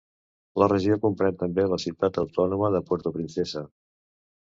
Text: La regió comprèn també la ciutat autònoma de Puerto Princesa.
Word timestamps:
La 0.61 0.67
regió 0.71 0.95
comprèn 1.03 1.35
també 1.41 1.65
la 1.73 1.79
ciutat 1.83 2.17
autònoma 2.21 2.71
de 2.77 2.81
Puerto 2.89 3.13
Princesa. 3.19 3.63